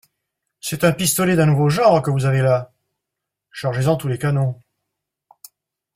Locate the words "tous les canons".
3.97-4.59